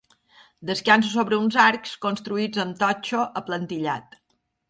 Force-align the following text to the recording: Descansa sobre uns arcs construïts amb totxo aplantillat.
Descansa 0.69 1.11
sobre 1.15 1.37
uns 1.41 1.57
arcs 1.65 1.91
construïts 2.07 2.63
amb 2.65 2.81
totxo 2.81 3.27
aplantillat. 3.43 4.19